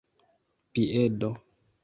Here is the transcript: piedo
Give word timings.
piedo 0.73 1.29